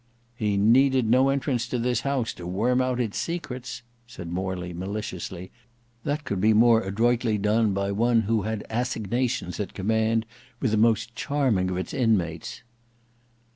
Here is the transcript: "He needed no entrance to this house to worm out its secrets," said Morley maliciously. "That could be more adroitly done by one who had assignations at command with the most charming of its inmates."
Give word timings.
"He 0.35 0.57
needed 0.57 1.05
no 1.07 1.29
entrance 1.29 1.67
to 1.67 1.77
this 1.77 2.01
house 2.01 2.33
to 2.33 2.47
worm 2.47 2.81
out 2.81 2.99
its 2.99 3.19
secrets," 3.19 3.83
said 4.07 4.29
Morley 4.29 4.73
maliciously. 4.73 5.51
"That 6.05 6.23
could 6.23 6.41
be 6.41 6.53
more 6.53 6.81
adroitly 6.81 7.37
done 7.37 7.73
by 7.73 7.91
one 7.91 8.21
who 8.21 8.41
had 8.41 8.65
assignations 8.67 9.59
at 9.59 9.75
command 9.75 10.25
with 10.59 10.71
the 10.71 10.77
most 10.77 11.13
charming 11.15 11.69
of 11.69 11.77
its 11.77 11.93
inmates." 11.93 12.63